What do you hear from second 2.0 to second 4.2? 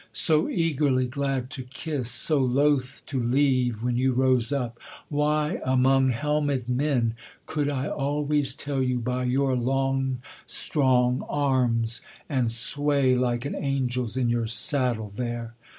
so loath to leave When you